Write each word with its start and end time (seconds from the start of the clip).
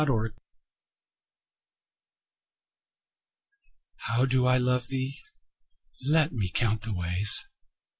XLIII 0.03 0.31
How 3.97 4.25
do 4.25 4.47
I 4.47 4.57
love 4.57 4.87
thee? 4.87 5.19
Let 6.09 6.31
me 6.31 6.49
count 6.49 6.81
the 6.81 6.91
ways. 6.95 7.45